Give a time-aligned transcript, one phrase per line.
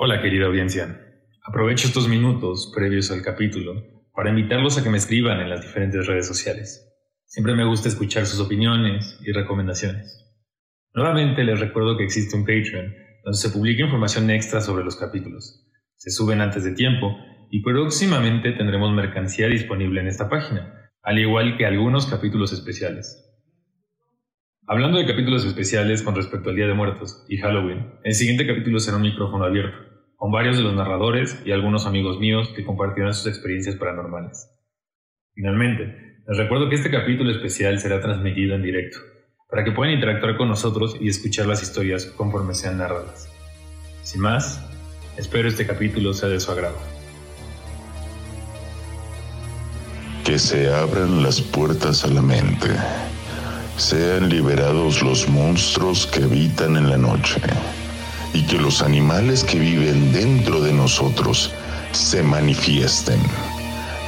[0.00, 0.96] Hola querida audiencia.
[1.44, 3.82] Aprovecho estos minutos previos al capítulo
[4.14, 6.88] para invitarlos a que me escriban en las diferentes redes sociales.
[7.24, 10.24] Siempre me gusta escuchar sus opiniones y recomendaciones.
[10.94, 15.68] Nuevamente les recuerdo que existe un Patreon donde se publica información extra sobre los capítulos.
[15.96, 17.18] Se suben antes de tiempo
[17.50, 23.27] y próximamente tendremos mercancía disponible en esta página, al igual que algunos capítulos especiales.
[24.70, 28.78] Hablando de capítulos especiales con respecto al Día de Muertos y Halloween, el siguiente capítulo
[28.78, 29.78] será un micrófono abierto,
[30.14, 34.50] con varios de los narradores y algunos amigos míos que compartirán sus experiencias paranormales.
[35.34, 38.98] Finalmente, les recuerdo que este capítulo especial será transmitido en directo,
[39.48, 43.26] para que puedan interactuar con nosotros y escuchar las historias conforme sean narradas.
[44.02, 44.62] Sin más,
[45.16, 46.76] espero este capítulo sea de su agrado.
[50.26, 52.68] Que se abran las puertas a la mente
[53.78, 57.40] sean liberados los monstruos que habitan en la noche
[58.34, 61.52] y que los animales que viven dentro de nosotros
[61.92, 63.20] se manifiesten.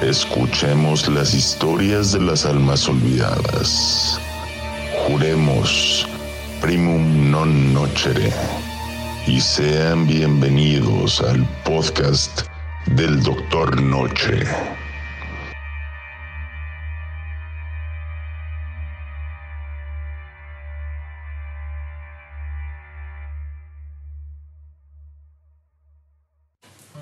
[0.00, 4.20] Escuchemos las historias de las almas olvidadas.
[5.08, 6.06] Juremos
[6.60, 8.32] primum non nocere
[9.26, 12.42] y sean bienvenidos al podcast
[12.94, 14.46] del Doctor Noche.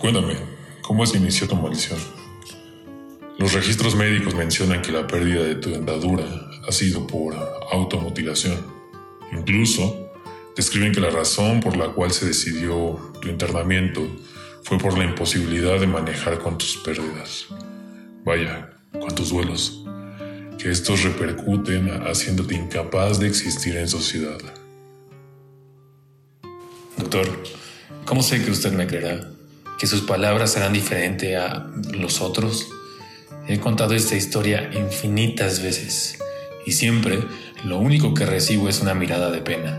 [0.00, 0.34] Cuéntame,
[0.80, 1.98] ¿cómo se inició tu maldición?
[3.36, 6.24] Los registros médicos mencionan que la pérdida de tu dentadura
[6.66, 7.34] ha sido por
[7.70, 8.56] automutilación.
[9.30, 10.10] Incluso
[10.56, 14.00] describen que la razón por la cual se decidió tu internamiento
[14.62, 17.48] fue por la imposibilidad de manejar con tus pérdidas.
[18.24, 19.84] Vaya, con tus duelos.
[20.56, 24.40] Que estos repercuten haciéndote incapaz de existir en sociedad.
[26.96, 27.28] Doctor,
[28.06, 29.39] ¿cómo sé que usted me creerá?
[29.80, 32.68] Que sus palabras serán diferentes a los otros.
[33.48, 36.18] He contado esta historia infinitas veces
[36.66, 37.18] y siempre
[37.64, 39.78] lo único que recibo es una mirada de pena.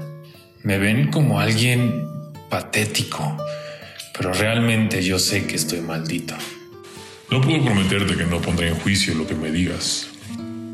[0.64, 2.10] Me ven como alguien
[2.50, 3.38] patético,
[4.18, 6.34] pero realmente yo sé que estoy maldito.
[7.30, 10.08] No puedo prometerte que no pondré en juicio lo que me digas,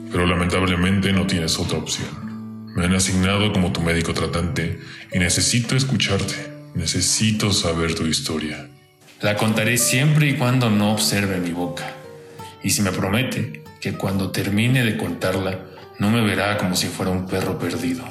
[0.10, 2.72] pero lamentablemente no tienes otra opción.
[2.74, 4.80] Me han asignado como tu médico tratante
[5.12, 6.56] y necesito escucharte.
[6.76, 8.70] Necesito saber tu historia.
[9.20, 11.96] La contaré siempre y cuando no observe mi boca.
[12.62, 15.60] Y si me promete que cuando termine de contarla,
[15.98, 18.04] no me verá como si fuera un perro perdido.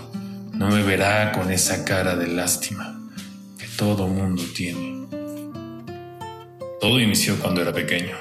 [0.53, 2.99] No me verá con esa cara de lástima
[3.57, 5.07] que todo mundo tiene.
[6.81, 8.17] Todo inició cuando era pequeño.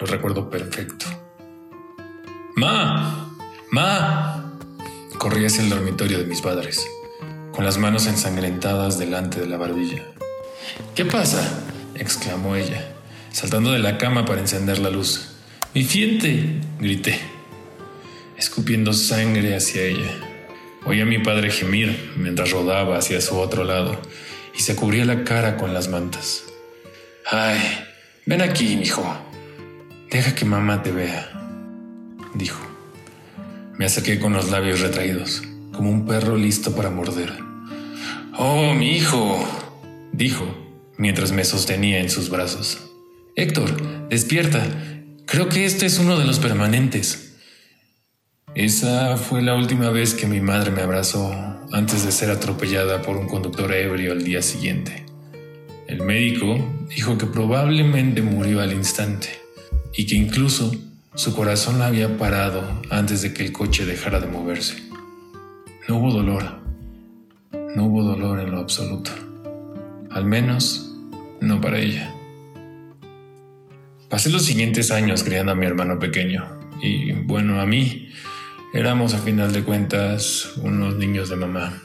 [0.00, 1.06] Lo recuerdo perfecto.
[2.56, 3.32] ¡Ma!
[3.70, 4.58] ¡Ma!
[5.18, 6.84] Corrí hacia el dormitorio de mis padres,
[7.52, 10.02] con las manos ensangrentadas delante de la barbilla.
[10.96, 11.62] ¿Qué pasa?
[11.98, 12.88] Exclamó ella,
[13.30, 15.32] saltando de la cama para encender la luz.
[15.74, 16.60] ¡Mi fiente!
[16.80, 17.18] grité,
[18.36, 20.10] escupiendo sangre hacia ella.
[20.84, 24.00] Oí a mi padre gemir mientras rodaba hacia su otro lado
[24.56, 26.44] y se cubría la cara con las mantas.
[27.30, 27.58] ¡Ay!
[28.24, 29.04] Ven aquí, hijo.
[30.10, 31.30] Deja que mamá te vea,
[32.34, 32.60] dijo.
[33.76, 35.42] Me acerqué con los labios retraídos,
[35.72, 37.32] como un perro listo para morder.
[38.38, 39.44] ¡Oh, mi hijo!
[40.12, 40.65] dijo,
[40.98, 42.78] mientras me sostenía en sus brazos.
[43.34, 44.66] Héctor, despierta.
[45.26, 47.34] Creo que este es uno de los permanentes.
[48.54, 51.34] Esa fue la última vez que mi madre me abrazó
[51.72, 55.04] antes de ser atropellada por un conductor ebrio al día siguiente.
[55.86, 56.56] El médico
[56.88, 59.28] dijo que probablemente murió al instante
[59.92, 60.72] y que incluso
[61.14, 64.82] su corazón había parado antes de que el coche dejara de moverse.
[65.88, 66.60] No hubo dolor.
[67.74, 69.10] No hubo dolor en lo absoluto.
[70.10, 70.85] Al menos
[71.40, 72.12] no para ella.
[74.08, 76.46] Pasé los siguientes años criando a mi hermano pequeño
[76.80, 78.08] y bueno, a mí
[78.72, 81.82] éramos a final de cuentas unos niños de mamá.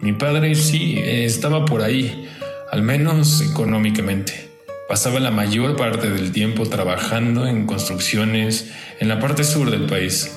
[0.00, 2.28] Mi padre sí estaba por ahí,
[2.70, 4.48] al menos económicamente.
[4.88, 10.34] Pasaba la mayor parte del tiempo trabajando en construcciones en la parte sur del país.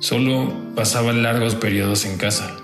[0.00, 2.56] Solo pasaba largos periodos en casa,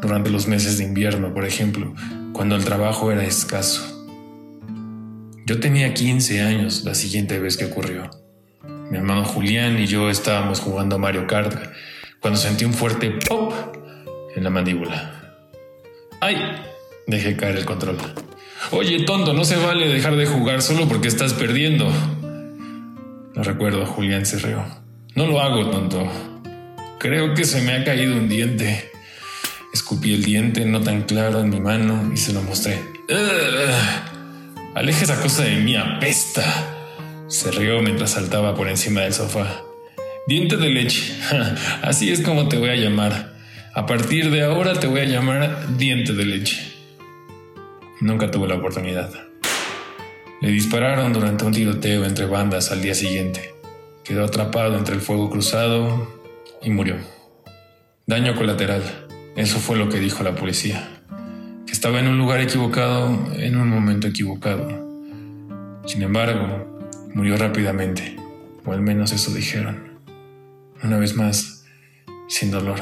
[0.00, 1.94] durante los meses de invierno, por ejemplo,
[2.32, 3.89] cuando el trabajo era escaso.
[5.50, 8.08] Yo tenía 15 años la siguiente vez que ocurrió.
[8.88, 11.52] Mi hermano Julián y yo estábamos jugando Mario Kart
[12.20, 13.52] cuando sentí un fuerte pop
[14.36, 15.34] en la mandíbula.
[16.20, 16.36] ¡Ay!
[17.08, 17.96] Dejé caer el control.
[18.70, 21.90] Oye, tonto, no se vale dejar de jugar solo porque estás perdiendo.
[23.34, 24.64] No recuerdo, Julián se rió.
[25.16, 26.08] No lo hago, tonto.
[27.00, 28.88] Creo que se me ha caído un diente.
[29.74, 32.78] Escupí el diente no tan claro en mi mano y se lo mostré.
[34.72, 36.44] Aleja esa cosa de mí, apesta.
[37.26, 39.62] Se rió mientras saltaba por encima del sofá.
[40.28, 41.12] Diente de leche.
[41.82, 43.34] Así es como te voy a llamar.
[43.74, 46.72] A partir de ahora te voy a llamar diente de leche.
[48.00, 49.10] Nunca tuvo la oportunidad.
[50.40, 53.52] Le dispararon durante un tiroteo entre bandas al día siguiente.
[54.04, 56.20] Quedó atrapado entre el fuego cruzado
[56.62, 56.96] y murió.
[58.06, 59.08] Daño colateral.
[59.34, 60.99] Eso fue lo que dijo la policía.
[61.70, 64.68] Estaba en un lugar equivocado en un momento equivocado.
[65.86, 66.80] Sin embargo,
[67.14, 68.16] murió rápidamente.
[68.66, 70.00] O al menos eso dijeron.
[70.82, 71.64] Una vez más,
[72.28, 72.80] sin dolor.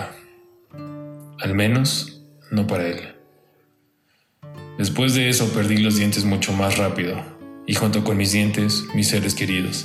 [1.40, 3.14] Al menos no para él.
[4.78, 7.22] Después de eso perdí los dientes mucho más rápido
[7.66, 9.84] y junto con mis dientes mis seres queridos.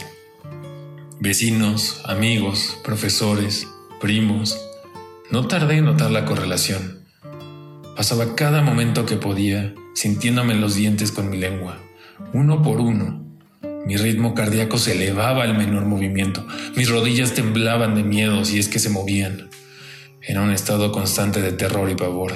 [1.19, 3.67] Vecinos, amigos, profesores,
[3.99, 4.57] primos.
[5.29, 7.02] No tardé en notar la correlación.
[7.95, 11.77] Pasaba cada momento que podía, sintiéndome los dientes con mi lengua,
[12.33, 13.23] uno por uno.
[13.85, 18.67] Mi ritmo cardíaco se elevaba al menor movimiento, mis rodillas temblaban de miedo si es
[18.67, 19.49] que se movían.
[20.21, 22.33] Era un estado constante de terror y pavor.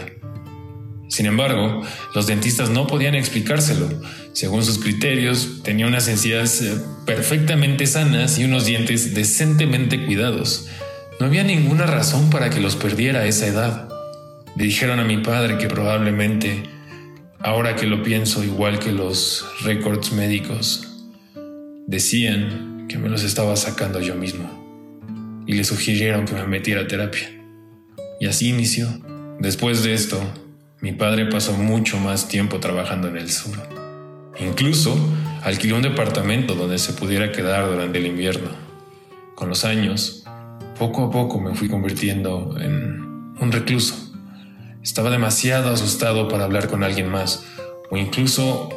[1.09, 1.81] Sin embargo,
[2.13, 3.89] los dentistas no podían explicárselo.
[4.33, 10.67] Según sus criterios, tenía unas encías eh, perfectamente sanas y unos dientes decentemente cuidados.
[11.19, 13.86] No había ninguna razón para que los perdiera a esa edad.
[14.57, 16.63] Dijeron a mi padre que probablemente,
[17.37, 21.05] ahora que lo pienso igual que los récords médicos,
[21.85, 25.45] decían que me los estaba sacando yo mismo.
[25.45, 27.29] Y le sugirieron que me metiera a terapia.
[28.19, 28.87] Y así inició.
[29.39, 30.19] Después de esto,
[30.81, 33.59] mi padre pasó mucho más tiempo trabajando en el sur.
[34.39, 34.97] Incluso
[35.43, 38.49] alquiló un departamento donde se pudiera quedar durante el invierno.
[39.35, 40.25] Con los años,
[40.79, 44.06] poco a poco me fui convirtiendo en un recluso.
[44.87, 47.45] Estaba demasiado asustado para hablar con alguien más
[47.89, 48.69] o incluso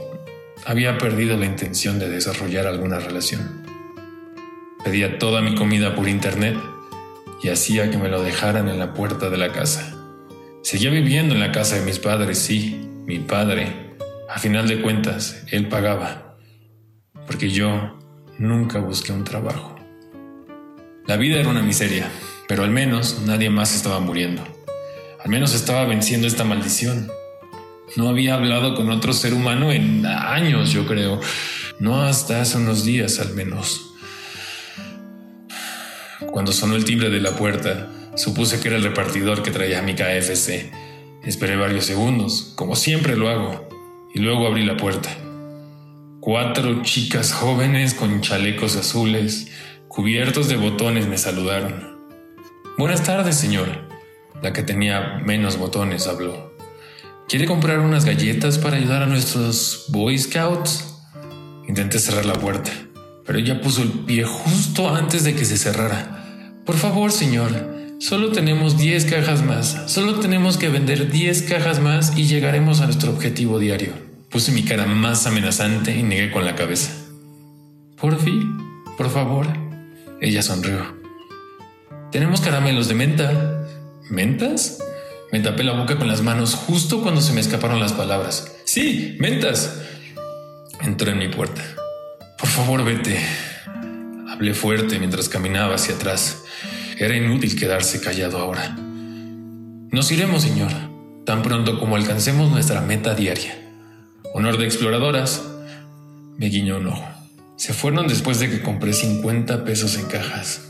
[0.67, 3.65] había perdido la intención de desarrollar alguna relación.
[4.83, 6.59] Pedía toda mi comida por internet
[7.45, 9.97] y hacía que me lo dejaran en la puerta de la casa.
[10.65, 13.95] Seguía viviendo en la casa de mis padres, sí, mi padre.
[14.29, 16.37] A final de cuentas, él pagaba,
[17.25, 17.97] porque yo
[18.37, 19.77] nunca busqué un trabajo.
[21.07, 22.11] La vida era una miseria,
[22.49, 24.60] pero al menos nadie más estaba muriendo.
[25.23, 27.11] Al menos estaba venciendo esta maldición.
[27.97, 31.21] No había hablado con otro ser humano en años, yo creo.
[31.79, 33.93] No hasta hace unos días al menos.
[36.33, 39.95] Cuando sonó el timbre de la puerta, supuse que era el repartidor que traía mi
[39.95, 40.71] KFC.
[41.25, 43.69] Esperé varios segundos, como siempre lo hago,
[44.15, 45.11] y luego abrí la puerta.
[46.21, 49.49] Cuatro chicas jóvenes con chalecos azules,
[49.89, 51.99] cubiertos de botones me saludaron.
[52.79, 53.90] Buenas tardes, señora.
[54.43, 56.55] La que tenía menos botones habló.
[57.29, 60.97] ¿Quiere comprar unas galletas para ayudar a nuestros Boy Scouts?
[61.69, 62.73] Intenté cerrar la puerta,
[63.25, 66.25] pero ella puso el pie justo antes de que se cerrara.
[66.65, 67.51] Por favor, señor,
[68.01, 69.85] solo tenemos 10 cajas más.
[69.87, 73.93] Solo tenemos que vender 10 cajas más y llegaremos a nuestro objetivo diario.
[74.31, 76.93] Puse mi cara más amenazante y negué con la cabeza.
[78.01, 78.57] Por fin,
[78.97, 79.47] por favor,
[80.21, 80.99] ella sonrió.
[82.11, 83.60] Tenemos caramelos de menta.
[84.11, 84.79] ¿Mentas?
[85.31, 88.53] Me tapé la boca con las manos justo cuando se me escaparon las palabras.
[88.65, 89.81] Sí, mentas.
[90.81, 91.63] Entró en mi puerta.
[92.37, 93.21] Por favor, vete.
[94.29, 96.43] Hablé fuerte mientras caminaba hacia atrás.
[96.99, 98.77] Era inútil quedarse callado ahora.
[99.93, 100.73] Nos iremos, señor,
[101.25, 103.57] tan pronto como alcancemos nuestra meta diaria.
[104.35, 105.41] Honor de exploradoras.
[106.37, 107.09] Me guiñó un ojo.
[107.55, 110.63] Se fueron después de que compré 50 pesos en cajas.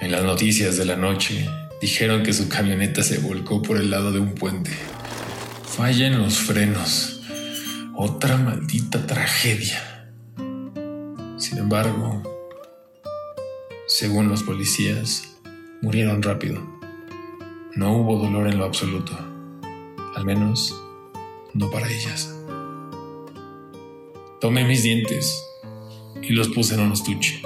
[0.00, 1.48] En las noticias de la noche
[1.80, 4.70] dijeron que su camioneta se volcó por el lado de un puente.
[5.64, 7.22] Falla en los frenos.
[7.94, 10.12] Otra maldita tragedia.
[11.36, 12.22] Sin embargo,
[13.86, 15.36] según los policías,
[15.80, 16.62] murieron rápido.
[17.74, 19.16] No hubo dolor en lo absoluto.
[20.14, 20.74] Al menos,
[21.54, 22.34] no para ellas.
[24.40, 25.42] Tomé mis dientes
[26.22, 27.42] y los puse en un estuche.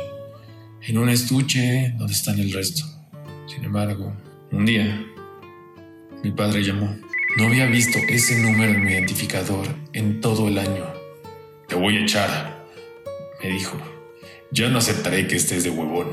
[0.83, 2.94] En un estuche donde están el resto.
[3.55, 4.13] Sin embargo,
[4.51, 5.07] un día,
[6.23, 6.97] mi padre llamó.
[7.37, 10.85] No había visto ese número en mi identificador en todo el año.
[11.69, 12.65] Te voy a echar,
[13.43, 13.77] me dijo.
[14.51, 16.09] Yo no aceptaré que estés de huevón.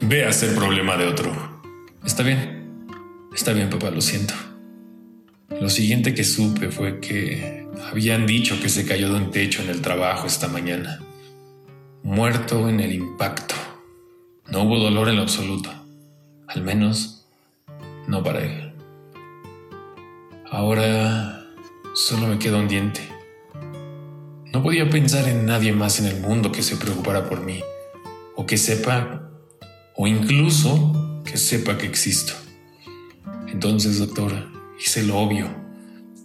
[0.00, 1.60] Ve a ser problema de otro.
[2.04, 2.86] Está bien.
[3.34, 4.34] Está bien, papá, lo siento.
[5.60, 9.70] Lo siguiente que supe fue que habían dicho que se cayó de un techo en
[9.70, 11.00] el trabajo esta mañana
[12.06, 13.56] muerto en el impacto.
[14.48, 15.70] No hubo dolor en lo absoluto,
[16.48, 17.26] al menos
[18.08, 18.72] no para él.
[20.50, 21.44] Ahora
[21.94, 23.00] solo me queda un diente.
[24.52, 27.62] No podía pensar en nadie más en el mundo que se preocupara por mí,
[28.36, 29.28] o que sepa,
[29.94, 32.32] o incluso que sepa que existo.
[33.48, 35.48] Entonces, doctora, hice lo obvio.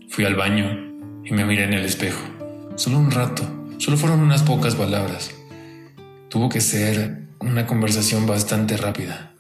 [0.10, 2.22] Fui al baño y me miré en el espejo.
[2.76, 3.44] Solo un rato,
[3.78, 5.32] solo fueron unas pocas palabras.
[6.30, 9.31] Tuvo que ser una conversación bastante rápida.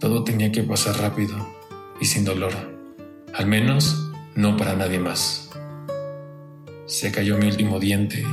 [0.00, 1.36] Todo tenía que pasar rápido
[2.00, 2.52] y sin dolor.
[3.34, 5.50] Al menos no para nadie más.
[6.86, 8.24] Se cayó mi último diente